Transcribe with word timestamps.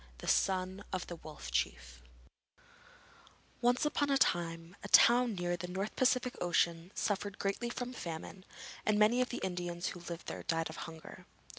THE 0.17 0.27
SON 0.27 0.83
OF 0.91 1.05
THE 1.05 1.17
WOLF 1.17 1.51
CHIEF 1.51 2.01
Once 3.61 3.85
upon 3.85 4.09
a 4.09 4.17
time 4.17 4.75
a 4.83 4.87
town 4.87 5.35
near 5.35 5.55
the 5.55 5.67
North 5.67 5.95
Pacific 5.95 6.33
Ocean 6.41 6.89
suffered 6.95 7.37
greatly 7.37 7.69
from 7.69 7.93
famine 7.93 8.43
and 8.83 8.97
many 8.97 9.21
of 9.21 9.29
the 9.29 9.37
Indians 9.43 9.89
who 9.89 9.99
lived 9.99 10.25
there 10.25 10.41
died 10.41 10.71
of 10.71 10.77
hunger. 10.89 11.27